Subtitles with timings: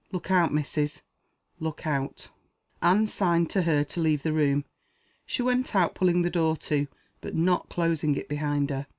[0.11, 1.03] Look out, missus
[1.59, 2.29] look out."
[2.81, 4.65] Anne signed to her to leave the room.
[5.27, 6.87] She went out, pulling the door to,
[7.21, 8.87] but not closing it behind her.